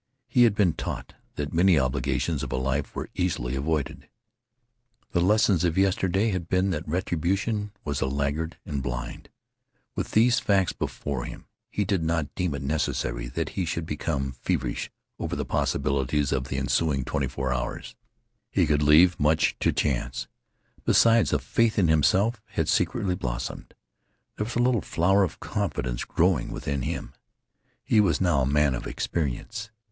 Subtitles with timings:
[0.27, 4.09] He had been taught that many obligations of a life were easily avoided.
[5.11, 9.29] The lessons of yesterday had been that retribution was a laggard and blind.
[9.93, 14.31] With these facts before him he did not deem it necessary that he should become
[14.31, 17.95] feverish over the possibilities of the ensuing twenty four hours.
[18.49, 20.27] He could leave much to chance.
[20.83, 23.75] Besides, a faith in himself had secretly blossomed.
[24.37, 27.13] There was a little flower of confidence growing within him.
[27.83, 29.69] He was now a man of experience.